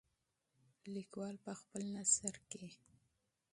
[0.93, 2.65] لیکوال په خپل نثر کې.